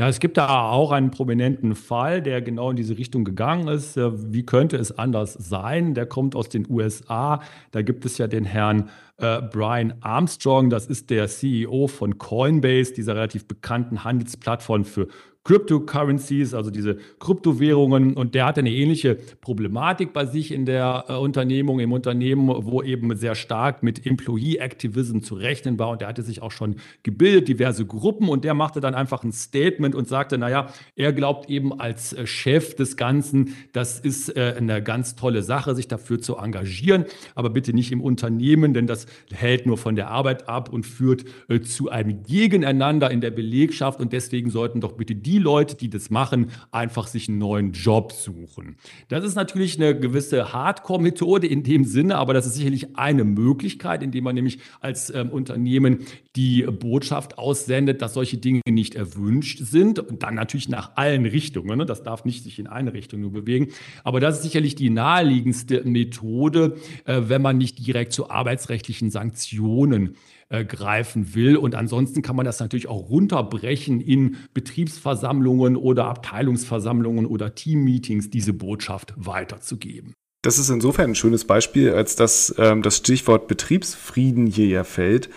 Ja, 0.02 0.10
es 0.10 0.20
gibt 0.20 0.38
da 0.38 0.72
auch 0.72 0.92
einen 0.92 1.12
prominenten 1.12 1.76
Fall, 1.76 2.24
der 2.24 2.42
genau 2.42 2.72
in 2.72 2.76
diese 2.76 2.98
Richtung 2.98 3.24
gegangen 3.24 3.68
ist. 3.68 3.98
Wie 3.98 4.44
könnte 4.44 4.76
es 4.78 4.98
anders 4.98 5.34
sein? 5.34 5.94
Der 5.94 6.08
kommt 6.08 6.36
aus 6.36 6.50
den 6.50 6.66
USA. 6.68 7.40
Da 7.70 7.84
gibt 7.84 8.04
es 8.06 8.18
ja 8.18 8.26
den 8.26 8.44
Herrn 8.44 8.90
äh, 9.22 9.42
Brian 9.52 9.94
Armstrong, 10.02 10.70
das 10.70 10.88
ist 10.88 11.10
der 11.10 11.28
CEO 11.28 11.88
von 11.88 12.18
Coinbase, 12.18 12.94
dieser 12.94 13.16
relativ 13.16 13.46
bekannten 13.46 14.04
Handelsplattform 14.04 14.86
für 14.86 15.08
Cryptocurrencies, 15.44 16.54
also 16.54 16.70
diese 16.70 16.98
Kryptowährungen. 17.20 18.14
Und 18.14 18.36
der 18.36 18.46
hatte 18.46 18.60
eine 18.60 18.72
ähnliche 18.72 19.16
Problematik 19.16 20.14
bei 20.14 20.26
sich 20.26 20.52
in 20.52 20.66
der 20.66 21.06
äh, 21.08 21.14
Unternehmung, 21.14 21.80
im 21.80 21.92
Unternehmen, 21.92 22.48
wo 22.48 22.84
eben 22.84 23.16
sehr 23.16 23.34
stark 23.34 23.82
mit 23.82 24.06
Employee 24.06 24.58
Activism 24.58 25.22
zu 25.22 25.34
rechnen 25.34 25.80
war. 25.80 25.90
Und 25.90 26.02
der 26.02 26.10
hatte 26.10 26.22
sich 26.22 26.44
auch 26.44 26.52
schon 26.52 26.76
gebildet, 27.02 27.48
diverse 27.48 27.88
Gruppen. 27.88 28.30
Und 28.30 28.44
der 28.44 28.54
machte 28.54 28.82
dann 28.82 28.94
einfach 28.94 29.24
ein 29.24 29.32
Statement 29.32 29.96
und 29.96 30.08
sagte, 30.08 30.38
naja, 30.38 30.68
er 30.96 31.12
glaubt 31.12 31.50
eben 31.50 31.80
als 31.80 32.14
äh, 32.14 32.28
Chef 32.28 32.76
des 32.76 32.96
Ganzen, 32.96 33.56
das 33.74 34.00
ist 34.00 34.36
äh, 34.38 34.54
eine 34.56 34.84
ganz 34.84 35.16
tolle 35.16 35.42
Sache, 35.42 35.74
sich 35.74 35.88
dafür 35.88 36.22
zu 36.22 36.36
engagieren, 36.36 37.06
aber 37.34 37.50
bitte 37.50 37.74
nicht 37.74 37.92
im 37.92 38.02
Unternehmen, 38.02 38.76
denn 38.76 38.86
das 38.86 39.08
hält 39.32 39.66
nur 39.66 39.78
von 39.78 39.96
der 39.96 40.10
Arbeit 40.10 40.48
ab 40.48 40.72
und 40.72 40.86
führt 40.86 41.26
äh, 41.50 41.62
zu 41.62 41.90
einem 41.90 42.24
Gegeneinander 42.24 43.12
in 43.12 43.22
der 43.22 43.32
Belegschaft. 43.32 44.00
Und 44.00 44.14
deswegen 44.14 44.50
sollten 44.50 44.82
doch 44.82 44.94
bitte 44.94 45.16
die 45.16 45.38
Leute, 45.38 45.76
die 45.76 45.90
das 45.90 46.10
machen, 46.10 46.52
einfach 46.72 47.08
sich 47.08 47.30
einen 47.30 47.38
neuen 47.38 47.72
Job 47.72 48.12
suchen. 48.12 48.78
Das 49.10 49.24
ist 49.24 49.36
natürlich 49.36 49.78
eine 49.78 49.98
gewisse 49.98 50.54
Hardcore-Methode 50.54 51.48
in 51.48 51.64
dem 51.64 51.84
Sinne, 51.84 52.18
aber 52.18 52.34
das 52.34 52.46
ist 52.46 52.56
sicherlich 52.56 52.96
eine 52.98 53.24
Möglichkeit, 53.24 54.04
indem 54.04 54.24
man 54.24 54.36
nämlich 54.36 54.60
als 54.80 55.14
ähm, 55.14 55.30
Unternehmen 55.30 56.00
die 56.36 56.64
Botschaft 56.64 57.38
aussendet, 57.38 58.02
dass 58.02 58.14
solche 58.14 58.38
Dinge 58.38 58.62
nicht 58.68 58.96
erwünscht 58.96 59.60
sind 59.60 60.00
und 60.00 60.24
dann 60.24 60.36
natürlich 60.36 60.70
nach 60.70 60.96
allen 60.96 61.26
Richtungen. 61.26 61.78
Ne? 61.78 61.86
Das 61.86 62.04
darf 62.04 62.26
nicht 62.26 62.44
sich 62.44 62.60
in 62.60 62.68
eine 62.68 62.94
Richtung 62.94 63.22
nur 63.22 63.32
bewegen. 63.32 63.68
Aber 64.04 64.20
das 64.20 64.38
ist 64.38 64.44
sicherlich 64.44 64.76
die 64.76 64.90
naheliegendste 64.90 65.84
Methode, 65.84 66.78
äh, 67.06 67.22
wenn 67.26 67.42
man 67.42 67.58
nicht 67.58 67.86
direkt 67.86 68.14
zu 68.14 68.30
arbeitsrechtlichen 68.30 69.01
Sanktionen 69.10 70.16
äh, 70.50 70.66
greifen 70.66 71.34
will. 71.34 71.58
Und 71.58 71.76
ansonsten 71.76 72.22
kann 72.22 72.36
man 72.36 72.46
das 72.46 72.60
natürlich 72.60 72.88
auch 72.88 73.10
runterbrechen 73.10 74.02
in 74.02 74.36
Betriebsversammlungen 74.54 75.78
oder 75.78 76.06
Abteilungsversammlungen 76.06 77.26
oder 77.26 77.56
Teammeetings, 77.56 78.30
diese 78.30 78.54
Botschaft 78.54 79.14
weiterzugeben. 79.16 80.14
Das 80.44 80.58
ist 80.58 80.70
insofern 80.70 81.12
ein 81.12 81.16
schönes 81.16 81.46
Beispiel, 81.46 81.94
als 81.94 82.16
dass 82.16 82.54
ähm, 82.58 82.82
das 82.82 82.98
Stichwort 82.98 83.48
Betriebsfrieden 83.48 84.48
hier 84.48 84.68
ja 84.68 84.84
fällt. 84.84 85.30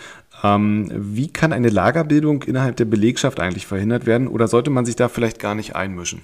Ähm, 0.42 0.90
wie 0.94 1.28
kann 1.28 1.52
eine 1.52 1.68
Lagerbildung 1.68 2.42
innerhalb 2.42 2.76
der 2.76 2.86
Belegschaft 2.86 3.38
eigentlich 3.38 3.66
verhindert 3.66 4.06
werden 4.06 4.28
oder 4.28 4.48
sollte 4.48 4.70
man 4.70 4.86
sich 4.86 4.96
da 4.96 5.08
vielleicht 5.08 5.38
gar 5.38 5.54
nicht 5.54 5.76
einmischen? 5.76 6.22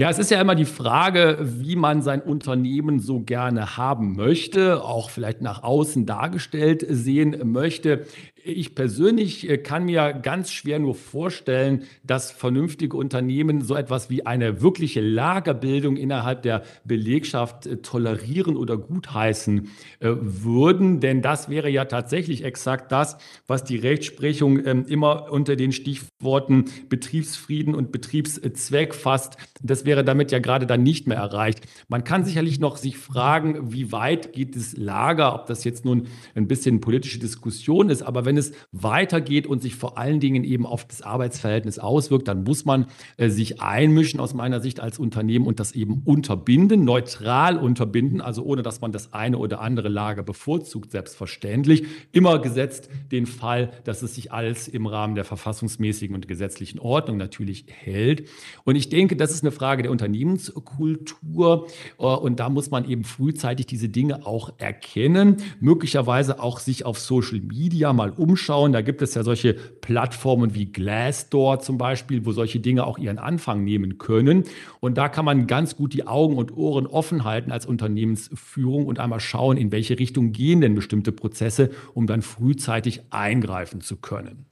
Ja, 0.00 0.08
es 0.08 0.18
ist 0.18 0.30
ja 0.30 0.40
immer 0.40 0.54
die 0.54 0.64
Frage, 0.64 1.36
wie 1.42 1.76
man 1.76 2.00
sein 2.00 2.22
Unternehmen 2.22 3.00
so 3.00 3.20
gerne 3.20 3.76
haben 3.76 4.16
möchte, 4.16 4.82
auch 4.82 5.10
vielleicht 5.10 5.42
nach 5.42 5.62
außen 5.62 6.06
dargestellt 6.06 6.86
sehen 6.88 7.38
möchte. 7.52 8.06
Ich 8.42 8.74
persönlich 8.74 9.50
äh, 9.50 9.58
kann 9.58 9.84
mir 9.84 10.14
ganz 10.14 10.50
schwer 10.50 10.78
nur 10.78 10.94
vorstellen, 10.94 11.84
dass 12.02 12.30
vernünftige 12.30 12.96
Unternehmen 12.96 13.60
so 13.60 13.74
etwas 13.74 14.08
wie 14.08 14.24
eine 14.24 14.62
wirkliche 14.62 15.02
Lagerbildung 15.02 15.96
innerhalb 15.96 16.42
der 16.42 16.62
Belegschaft 16.84 17.66
äh, 17.66 17.76
tolerieren 17.78 18.56
oder 18.56 18.78
gutheißen 18.78 19.68
äh, 19.98 20.08
würden. 20.20 21.00
Denn 21.00 21.20
das 21.20 21.50
wäre 21.50 21.68
ja 21.68 21.84
tatsächlich 21.84 22.42
exakt 22.44 22.90
das, 22.92 23.18
was 23.46 23.64
die 23.64 23.76
Rechtsprechung 23.76 24.64
ähm, 24.64 24.86
immer 24.88 25.30
unter 25.30 25.56
den 25.56 25.72
Stichworten 25.72 26.64
Betriebsfrieden 26.88 27.74
und 27.74 27.92
Betriebszweck 27.92 28.94
fasst. 28.94 29.36
Das 29.62 29.84
wäre 29.84 29.89
damit 29.96 30.32
ja 30.32 30.38
gerade 30.38 30.66
dann 30.66 30.82
nicht 30.82 31.06
mehr 31.06 31.18
erreicht. 31.18 31.66
Man 31.88 32.04
kann 32.04 32.24
sicherlich 32.24 32.60
noch 32.60 32.76
sich 32.76 32.96
fragen, 32.96 33.72
wie 33.72 33.92
weit 33.92 34.32
geht 34.32 34.56
das 34.56 34.76
Lager, 34.76 35.34
ob 35.34 35.46
das 35.46 35.64
jetzt 35.64 35.84
nun 35.84 36.06
ein 36.34 36.48
bisschen 36.48 36.80
politische 36.80 37.18
Diskussion 37.18 37.90
ist, 37.90 38.02
aber 38.02 38.24
wenn 38.24 38.36
es 38.36 38.52
weitergeht 38.72 39.46
und 39.46 39.62
sich 39.62 39.74
vor 39.74 39.98
allen 39.98 40.20
Dingen 40.20 40.44
eben 40.44 40.66
auf 40.66 40.86
das 40.86 41.02
Arbeitsverhältnis 41.02 41.78
auswirkt, 41.78 42.28
dann 42.28 42.44
muss 42.44 42.64
man 42.64 42.86
äh, 43.16 43.28
sich 43.28 43.60
einmischen 43.60 44.20
aus 44.20 44.34
meiner 44.34 44.60
Sicht 44.60 44.80
als 44.80 44.98
Unternehmen 44.98 45.46
und 45.46 45.60
das 45.60 45.72
eben 45.72 46.02
unterbinden, 46.04 46.84
neutral 46.84 47.56
unterbinden, 47.56 48.20
also 48.20 48.42
ohne 48.42 48.62
dass 48.62 48.80
man 48.80 48.92
das 48.92 49.12
eine 49.12 49.38
oder 49.38 49.60
andere 49.60 49.88
Lager 49.88 50.22
bevorzugt, 50.22 50.90
selbstverständlich. 50.90 51.84
Immer 52.12 52.38
gesetzt 52.38 52.88
den 53.10 53.26
Fall, 53.26 53.70
dass 53.84 54.02
es 54.02 54.14
sich 54.14 54.32
alles 54.32 54.68
im 54.68 54.86
Rahmen 54.86 55.14
der 55.14 55.24
verfassungsmäßigen 55.24 56.14
und 56.14 56.28
gesetzlichen 56.28 56.78
Ordnung 56.78 57.16
natürlich 57.16 57.64
hält. 57.68 58.28
Und 58.64 58.76
ich 58.76 58.88
denke, 58.88 59.16
das 59.16 59.32
ist 59.32 59.42
eine 59.42 59.52
Frage 59.52 59.79
der 59.82 59.90
Unternehmenskultur 59.90 61.66
äh, 61.98 62.02
und 62.02 62.40
da 62.40 62.48
muss 62.48 62.70
man 62.70 62.88
eben 62.88 63.04
frühzeitig 63.04 63.66
diese 63.66 63.88
Dinge 63.88 64.26
auch 64.26 64.52
erkennen, 64.58 65.38
möglicherweise 65.60 66.40
auch 66.40 66.60
sich 66.60 66.84
auf 66.84 66.98
Social 66.98 67.40
Media 67.40 67.92
mal 67.92 68.10
umschauen. 68.10 68.72
Da 68.72 68.82
gibt 68.82 69.02
es 69.02 69.14
ja 69.14 69.22
solche 69.22 69.54
Plattformen 69.54 70.54
wie 70.54 70.66
Glassdoor 70.66 71.60
zum 71.60 71.78
Beispiel, 71.78 72.24
wo 72.26 72.32
solche 72.32 72.60
Dinge 72.60 72.86
auch 72.86 72.98
ihren 72.98 73.18
Anfang 73.18 73.64
nehmen 73.64 73.98
können. 73.98 74.44
Und 74.80 74.98
da 74.98 75.08
kann 75.08 75.24
man 75.24 75.46
ganz 75.46 75.76
gut 75.76 75.92
die 75.92 76.06
Augen 76.06 76.36
und 76.36 76.56
Ohren 76.56 76.86
offen 76.86 77.24
halten 77.24 77.52
als 77.52 77.66
Unternehmensführung 77.66 78.86
und 78.86 78.98
einmal 78.98 79.20
schauen, 79.20 79.56
in 79.56 79.72
welche 79.72 79.98
Richtung 79.98 80.32
gehen 80.32 80.60
denn 80.60 80.74
bestimmte 80.74 81.12
Prozesse, 81.12 81.70
um 81.94 82.06
dann 82.06 82.22
frühzeitig 82.22 83.02
eingreifen 83.10 83.80
zu 83.80 83.96
können. 83.96 84.46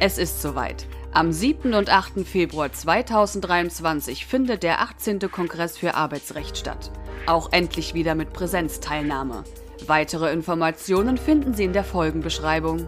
Es 0.00 0.16
ist 0.16 0.40
soweit. 0.40 0.86
Am 1.12 1.32
7. 1.32 1.74
und 1.74 1.90
8. 1.90 2.24
Februar 2.24 2.72
2023 2.72 4.26
findet 4.26 4.62
der 4.62 4.80
18. 4.80 5.18
Kongress 5.28 5.76
für 5.76 5.94
Arbeitsrecht 5.94 6.56
statt. 6.56 6.92
Auch 7.26 7.50
endlich 7.50 7.94
wieder 7.94 8.14
mit 8.14 8.32
Präsenzteilnahme. 8.32 9.42
Weitere 9.88 10.32
Informationen 10.32 11.16
finden 11.16 11.52
Sie 11.52 11.64
in 11.64 11.72
der 11.72 11.82
Folgenbeschreibung. 11.82 12.86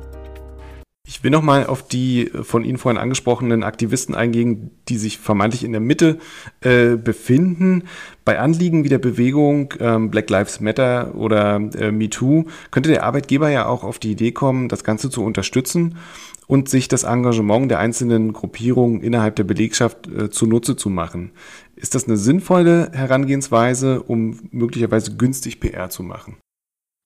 Ich 1.10 1.24
will 1.24 1.32
nochmal 1.32 1.66
auf 1.66 1.82
die 1.88 2.30
von 2.42 2.62
Ihnen 2.62 2.78
vorhin 2.78 2.96
angesprochenen 2.96 3.64
Aktivisten 3.64 4.14
eingehen, 4.14 4.70
die 4.88 4.96
sich 4.96 5.18
vermeintlich 5.18 5.64
in 5.64 5.72
der 5.72 5.80
Mitte 5.80 6.20
äh, 6.60 6.94
befinden. 6.94 7.82
Bei 8.24 8.38
Anliegen 8.38 8.84
wie 8.84 8.88
der 8.88 8.98
Bewegung 8.98 9.74
ähm, 9.80 10.12
Black 10.12 10.30
Lives 10.30 10.60
Matter 10.60 11.16
oder 11.16 11.56
äh, 11.56 11.90
MeToo 11.90 12.44
könnte 12.70 12.90
der 12.90 13.02
Arbeitgeber 13.02 13.50
ja 13.50 13.66
auch 13.66 13.82
auf 13.82 13.98
die 13.98 14.12
Idee 14.12 14.30
kommen, 14.30 14.68
das 14.68 14.84
Ganze 14.84 15.10
zu 15.10 15.24
unterstützen 15.24 15.96
und 16.46 16.68
sich 16.68 16.86
das 16.86 17.02
Engagement 17.02 17.72
der 17.72 17.80
einzelnen 17.80 18.32
Gruppierungen 18.32 19.00
innerhalb 19.00 19.34
der 19.34 19.44
Belegschaft 19.44 20.06
äh, 20.06 20.30
zunutze 20.30 20.76
zu 20.76 20.90
machen. 20.90 21.32
Ist 21.74 21.96
das 21.96 22.06
eine 22.06 22.18
sinnvolle 22.18 22.92
Herangehensweise, 22.92 24.00
um 24.00 24.38
möglicherweise 24.52 25.16
günstig 25.16 25.58
PR 25.58 25.90
zu 25.90 26.04
machen? 26.04 26.36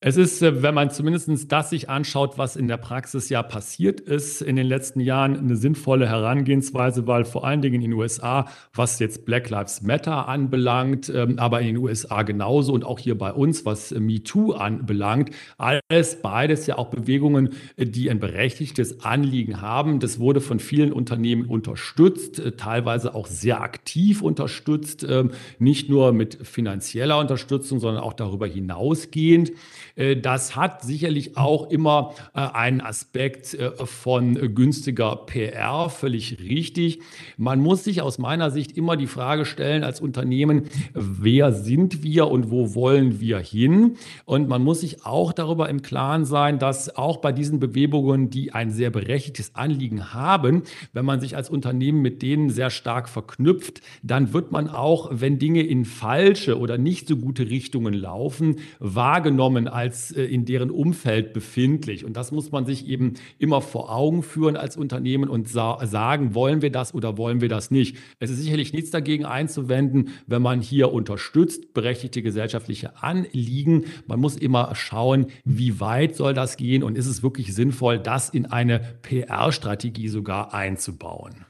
Es 0.01 0.17
ist, 0.17 0.41
äh, 0.41 0.61
wenn 0.61 0.75
man 0.75 0.89
zumindest 0.89 1.51
das 1.51 1.69
sich 1.69 1.89
anschaut, 1.89 2.37
was 2.37 2.57
in 2.57 2.67
der 2.67 2.75
Praxis 2.75 3.29
ja 3.29 3.41
passiert 3.41 4.01
ist 4.01 4.41
in 4.41 4.57
den 4.57 4.67
letzten 4.67 4.99
Jahren, 4.99 5.37
eine 5.37 5.55
sinnvolle 5.55 6.07
Herangehensweise, 6.07 7.07
weil 7.07 7.23
vor 7.23 7.45
allen 7.45 7.61
Dingen 7.61 7.75
in 7.75 7.81
den 7.81 7.93
USA, 7.93 8.45
was 8.73 8.99
jetzt 8.99 9.25
Black 9.25 9.49
Lives 9.49 9.83
Matter 9.83 10.27
anbelangt, 10.27 11.09
ähm, 11.09 11.39
aber 11.39 11.61
in 11.61 11.67
den 11.67 11.77
USA 11.77 12.23
genauso 12.23 12.73
und 12.73 12.83
auch 12.83 12.99
hier 12.99 13.17
bei 13.17 13.31
uns, 13.31 13.65
was 13.65 13.91
MeToo 13.91 14.51
anbelangt, 14.51 15.31
alles 15.57 16.21
beides 16.21 16.67
ja 16.67 16.77
auch 16.77 16.89
Bewegungen, 16.89 17.53
die 17.77 18.09
ein 18.11 18.19
berechtigtes 18.19 18.99
Anliegen 18.99 19.61
haben. 19.61 20.01
Das 20.01 20.19
wurde 20.19 20.41
von 20.41 20.59
vielen 20.59 20.91
Unternehmen 20.91 21.45
unterstützt, 21.45 22.39
äh, 22.39 22.51
teilweise 22.51 23.15
auch 23.15 23.27
sehr 23.27 23.61
aktiv 23.61 24.21
unterstützt, 24.21 25.05
ähm, 25.09 25.31
nicht 25.57 25.89
nur 25.89 26.11
mit 26.11 26.45
finanzieller 26.45 27.17
Unterstützung, 27.17 27.79
sondern 27.79 28.03
auch 28.03 28.13
darüber 28.13 28.45
hinausgehend. 28.45 29.53
Äh, 29.95 30.17
das 30.17 30.55
hat 30.55 30.83
sicherlich 30.83 31.37
auch 31.37 31.69
immer 31.69 32.13
äh, 32.33 32.39
einen 32.39 32.81
Aspekt 32.81 33.53
äh, 33.53 33.71
von 33.85 34.53
günstiger 34.53 35.15
PR, 35.15 35.89
völlig 35.89 36.39
richtig. 36.39 36.99
Man 37.37 37.59
muss 37.59 37.83
sich 37.83 38.01
aus 38.01 38.17
meiner 38.17 38.51
Sicht 38.51 38.77
immer 38.77 38.97
die 38.97 39.07
Frage 39.07 39.45
stellen 39.45 39.83
als 39.83 40.01
Unternehmen, 40.01 40.63
wer 40.93 41.51
sind 41.51 42.03
wir 42.03 42.27
und 42.27 42.51
wo 42.51 42.75
wollen 42.75 43.19
wir 43.19 43.39
hin? 43.39 43.95
Und 44.25 44.47
man 44.47 44.63
muss 44.63 44.81
sich 44.81 45.05
auch 45.05 45.33
darüber 45.33 45.69
im 45.69 45.81
Klaren 45.81 46.25
sein, 46.25 46.59
dass 46.59 46.95
auch 46.95 47.17
bei 47.17 47.31
diesen 47.31 47.59
Bewegungen, 47.59 48.29
die 48.29 48.51
ein 48.51 48.71
sehr 48.71 48.89
berechtigtes 48.89 49.55
Anliegen 49.55 50.13
haben, 50.13 50.63
wenn 50.93 51.05
man 51.05 51.19
sich 51.19 51.35
als 51.35 51.49
Unternehmen 51.49 52.01
mit 52.01 52.21
denen 52.21 52.49
sehr 52.49 52.69
stark 52.69 53.09
verknüpft, 53.09 53.81
dann 54.03 54.33
wird 54.33 54.51
man 54.51 54.67
auch, 54.67 55.09
wenn 55.11 55.39
Dinge 55.39 55.61
in 55.61 55.85
falsche 55.85 56.59
oder 56.59 56.77
nicht 56.77 57.07
so 57.07 57.17
gute 57.17 57.49
Richtungen 57.49 57.93
laufen, 57.93 58.57
wahrgenommen 58.79 59.67
als 59.67 59.84
äh, 59.87 60.25
in 60.25 60.45
deren 60.45 60.71
Umfeld 60.71 61.33
befindlich. 61.33 62.05
Und 62.05 62.17
das 62.17 62.31
muss 62.31 62.51
man 62.51 62.65
sich 62.65 62.87
eben 62.87 63.13
immer 63.39 63.61
vor 63.61 63.93
Augen 63.93 64.23
führen 64.23 64.55
als 64.55 64.77
Unternehmen 64.77 65.29
und 65.29 65.47
sa 65.49 65.85
sagen, 65.85 66.33
wollen 66.35 66.61
wir 66.61 66.71
das 66.71 66.93
oder 66.93 67.17
wollen 67.17 67.41
wir 67.41 67.49
das 67.49 67.71
nicht. 67.71 67.97
Es 68.19 68.29
ist 68.29 68.39
sicherlich 68.41 68.73
nichts 68.73 68.91
dagegen 68.91 69.25
einzuwenden, 69.25 70.09
wenn 70.27 70.41
man 70.41 70.61
hier 70.61 70.91
unterstützt, 70.91 71.73
berechtigte 71.73 72.21
gesellschaftliche 72.21 73.01
Anliegen. 73.03 73.85
Man 74.07 74.19
muss 74.19 74.37
immer 74.37 74.73
schauen, 74.75 75.27
wie 75.43 75.79
weit 75.79 76.15
soll 76.15 76.33
das 76.33 76.57
gehen 76.57 76.83
und 76.83 76.97
ist 76.97 77.07
es 77.07 77.23
wirklich 77.23 77.53
sinnvoll, 77.53 77.99
das 77.99 78.29
in 78.29 78.45
eine 78.45 78.79
PR-Strategie 79.01 80.07
sogar 80.07 80.53
einzubauen. 80.53 81.45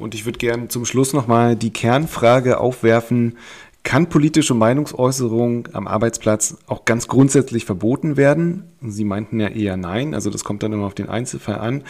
Und 0.00 0.14
ich 0.14 0.24
würde 0.24 0.38
gerne 0.38 0.68
zum 0.68 0.84
Schluss 0.84 1.12
nochmal 1.12 1.54
die 1.54 1.70
Kernfrage 1.70 2.58
aufwerfen, 2.58 3.38
Kann 3.84 4.08
politische 4.08 4.54
Meinungsäußerung 4.54 5.68
am 5.74 5.86
Arbeitsplatz 5.86 6.56
auch 6.66 6.86
ganz 6.86 7.06
grundsätzlich 7.06 7.66
verboten 7.66 8.16
werden? 8.16 8.64
Sie 8.80 9.04
meinten 9.04 9.38
ja 9.38 9.48
eher 9.48 9.76
nein, 9.76 10.14
also 10.14 10.30
das 10.30 10.42
kommt 10.42 10.62
dann 10.62 10.72
immer 10.72 10.86
auf 10.86 10.94
den 10.94 11.10
Einzelfall 11.10 11.58
an. 11.58 11.84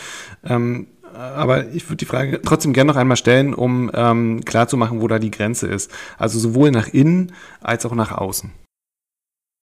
Ähm, 0.45 0.89
aber 1.15 1.69
ich 1.69 1.89
würde 1.89 1.99
die 1.99 2.05
Frage 2.05 2.43
trotzdem 2.43 2.73
gerne 2.73 2.93
noch 2.93 2.99
einmal 2.99 3.17
stellen, 3.17 3.55
um 3.55 3.91
ähm, 3.95 4.45
klarzumachen, 4.45 5.01
wo 5.01 5.07
da 5.07 5.21
die 5.21 5.31
Grenze 5.31 5.69
ist. 5.69 5.91
Also 6.19 6.41
sowohl 6.41 6.73
nach 6.73 6.89
innen 6.89 7.33
als 7.61 7.87
auch 7.87 7.95
nach 7.95 8.11
außen. 8.11 8.51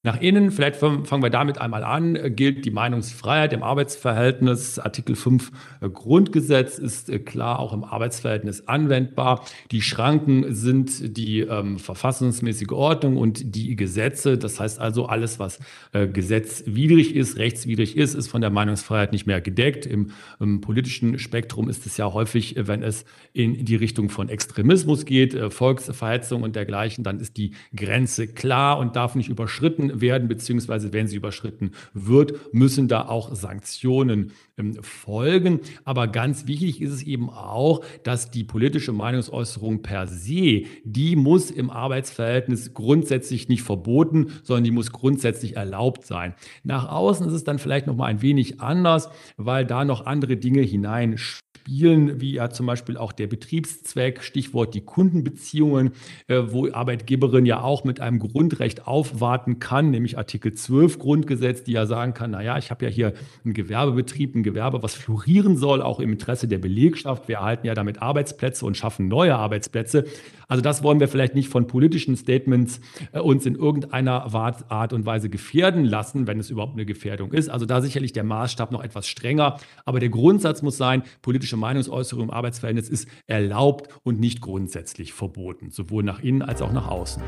Nach 0.05 0.21
innen, 0.21 0.51
vielleicht 0.51 0.79
fangen 0.79 1.23
wir 1.23 1.31
damit 1.31 1.59
einmal 1.59 1.85
an, 1.85 2.35
gilt 2.35 2.65
die 2.65 2.73
Meinungsfreiheit 2.73 3.53
im 3.53 3.63
Arbeitsverhältnis. 3.63 4.81
Artikel 4.81 5.15
5 5.15 5.53
äh, 5.81 5.89
Grundgesetz 5.89 6.77
ist 6.77 7.09
äh, 7.09 7.21
klar 7.21 7.61
auch 7.61 7.73
im 7.73 7.85
Arbeitsverhältnis 7.85 8.67
anwendbar. 8.67 9.45
Die 9.71 9.81
Schranken 9.81 10.53
sind 10.57 11.17
die 11.17 11.43
ähm, 11.43 11.79
verfassungsmäßige 11.79 12.73
Ordnung 12.73 13.17
und 13.17 13.55
die 13.55 13.77
Gesetze. 13.77 14.39
Das 14.39 14.59
heißt 14.59 14.81
also, 14.81 15.07
alles, 15.07 15.39
was 15.39 15.61
äh, 15.93 16.09
gesetzwidrig 16.09 17.15
ist, 17.15 17.39
rechtswidrig 17.39 17.97
ist, 17.97 18.15
ist 18.15 18.27
von 18.27 18.41
der 18.41 18.51
Meinungsfreiheit 18.51 19.13
nicht 19.13 19.29
mehr 19.29 19.41
gedeckt. 19.41 19.87
Im, 19.87 20.11
im 20.41 20.61
politischen 20.61 21.21
Spektrum 21.21 21.69
ist 21.69 21.87
es 21.87 21.97
ja 21.97 22.13
häufig, 22.13 22.57
äh, 22.57 22.67
wenn 22.67 22.83
es 22.83 23.05
in 23.35 23.65
die 23.65 23.77
Richtung 23.77 24.09
von 24.09 24.29
Extremismus 24.29 25.05
geht, 25.05 25.33
äh, 25.35 25.49
Volksverhetzung 25.49 26.43
und 26.43 26.57
dergleichen, 26.57 27.05
dann 27.05 27.21
ist 27.21 27.37
die 27.37 27.53
Grenze 27.77 28.27
klar 28.27 28.81
und 28.81 28.97
darf 28.97 29.15
nicht 29.15 29.29
überschritten 29.29 29.92
werden, 30.01 30.29
beziehungsweise 30.29 30.93
wenn 30.93 31.07
sie 31.07 31.17
überschritten 31.17 31.73
wird, 31.95 32.53
müssen 32.55 32.89
da 32.89 33.09
auch 33.09 33.35
Sanktionen 33.35 34.33
ähm, 34.57 34.75
folgen. 34.83 35.61
Aber 35.85 36.09
ganz 36.09 36.47
wichtig 36.47 36.81
ist 36.81 36.93
es 36.93 37.03
eben 37.03 37.31
auch, 37.31 37.85
dass 38.03 38.31
die 38.31 38.45
politische 38.45 38.93
Meinungsäußerung 38.93 39.83
per 39.83 40.07
se, 40.07 40.65
die 40.85 41.17
muss 41.17 41.51
im 41.51 41.71
Arbeitsverhältnis 41.71 42.75
grundsätzlich 42.75 43.49
nicht 43.49 43.63
verboten, 43.63 44.33
sondern 44.43 44.65
die 44.65 44.71
muss 44.71 44.93
grundsätzlich 44.93 45.57
erlaubt 45.57 46.07
sein. 46.07 46.35
Nach 46.65 46.89
außen 46.89 47.27
ist 47.27 47.35
es 47.35 47.45
dann 47.45 47.59
vielleicht 47.59 47.87
noch 47.87 47.97
mal 47.97 48.07
ein 48.07 48.23
wenig 48.23 48.61
anders, 48.61 49.09
weil 49.37 49.67
da 49.67 49.85
noch 49.85 50.07
andere 50.07 50.37
Dinge 50.37 50.63
hinein 50.63 51.19
spielen, 51.63 52.21
wie 52.21 52.33
ja 52.33 52.51
zum 52.51 52.67
Beispiel 52.67 52.97
auch 52.97 53.13
der 53.13 53.29
Betriebszweck, 53.29 54.23
Stichwort 54.23 54.75
die 54.75 54.81
Kundenbeziehungen, 54.81 55.93
äh, 56.27 56.43
wo 56.49 56.69
Arbeitgeberin 56.73 57.47
ja 57.47 57.61
auch 57.61 57.85
mit 57.85 58.01
einem 58.01 58.19
Grundrecht 58.19 58.89
aufwarten 58.89 59.61
kann, 59.61 59.91
nämlich 59.91 60.19
Artikel 60.19 60.55
12 60.55 60.99
Grundgesetz, 60.99 61.63
die 61.63 61.73
ja 61.73 61.87
sagen 61.87 62.15
kann, 62.15 62.33
naja, 62.33 62.59
ich 62.59 62.71
habe 62.71 62.85
ja 62.85 62.91
hier 62.91 63.13
einen 63.45 63.55
Gewerbebetrieb, 63.55 64.35
ein 64.35 64.43
Gewerbe, 64.43 64.83
was 64.83 64.95
florieren 64.95 65.57
soll, 65.57 65.83
auch 65.83 66.01
im 66.01 66.11
Interesse 66.11 66.49
der 66.49 66.59
Belegschaft. 66.59 67.29
Wir 67.29 67.37
erhalten 67.37 67.67
ja 67.67 67.75
damit 67.75 68.03
Arbeitsplätze 68.03 68.67
und 68.67 68.77
schaffen 68.77 69.07
neue 69.07 69.37
Arbeitsplätze. 69.37 70.05
Also 70.49 70.61
das 70.61 70.83
wollen 70.83 71.01
wir 71.01 71.09
vielleicht 71.09 71.35
nicht 71.35 71.49
von 71.49 71.67
politischen 71.67 72.15
Statements 72.15 72.81
äh, 73.13 73.21
uns 73.21 73.47
in 73.47 73.55
irgendeiner 73.55 74.35
Art 74.35 74.93
und 74.93 75.07
Weise 75.07 75.31
gefährden 75.31 75.85
lassen, 75.85 76.27
wenn 76.27 76.39
es 76.39 76.51
überhaupt 76.51 76.75
eine 76.75 76.85
Gefährdung 76.85 77.33
ist. 77.33 77.49
Also 77.49 77.67
da 77.67 77.81
sicherlich 77.81 78.13
der 78.13 78.25
Maßstab 78.25 78.71
noch 78.71 78.85
etwas 78.85 79.07
strenger. 79.07 79.59
Aber 79.87 79.99
der 79.99 80.11
Grundsatz 80.11 80.61
muss 80.61 80.77
sein, 80.77 81.05
politische 81.53 81.57
Meinungsäußerung 81.57 82.25
im 82.25 82.31
Arbeitsverhältnis 82.31 82.89
ist 82.89 83.09
erlaubt 83.27 83.89
und 84.03 84.19
nicht 84.21 84.41
grundsätzlich 84.41 85.13
verboten, 85.13 85.71
sowohl 85.71 86.03
nach 86.03 86.21
innen 86.21 86.41
als 86.43 86.63
auch 86.63 86.73
nach 86.73 86.89
außen. 86.89 87.23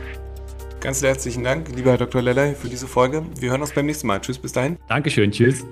Ganz 0.81 1.03
herzlichen 1.03 1.45
Dank, 1.45 1.69
lieber 1.75 1.91
Herr 1.91 1.99
Dr. 1.99 2.23
Lelley, 2.23 2.55
für 2.55 2.69
diese 2.69 2.87
Folge. 2.87 3.23
Wir 3.39 3.51
hören 3.51 3.61
uns 3.61 3.73
beim 3.73 3.85
nächsten 3.87 4.07
Mal. 4.07 4.21
Tschüss, 4.21 4.39
bis 4.39 4.53
dahin. 4.53 4.79
Dankeschön, 4.89 5.31
tschüss. 5.31 5.67